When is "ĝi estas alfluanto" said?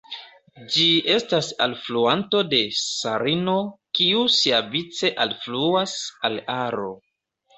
0.75-2.41